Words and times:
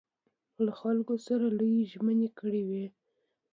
له 0.65 0.71
خلکو 0.81 1.13
سره 1.27 1.45
لویې 1.57 1.89
ژمنې 1.91 2.29
کړې 2.39 2.61
وې. 2.69 2.85